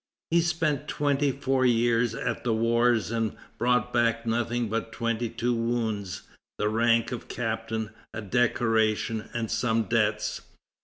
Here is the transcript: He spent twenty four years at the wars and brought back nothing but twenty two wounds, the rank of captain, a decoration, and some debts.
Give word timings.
He 0.31 0.41
spent 0.41 0.87
twenty 0.87 1.31
four 1.31 1.63
years 1.63 2.15
at 2.15 2.43
the 2.43 2.55
wars 2.55 3.11
and 3.11 3.37
brought 3.59 3.93
back 3.93 4.25
nothing 4.25 4.67
but 4.67 4.91
twenty 4.91 5.29
two 5.29 5.53
wounds, 5.53 6.23
the 6.57 6.69
rank 6.69 7.11
of 7.11 7.27
captain, 7.27 7.91
a 8.11 8.19
decoration, 8.23 9.29
and 9.31 9.51
some 9.51 9.83
debts. 9.83 10.41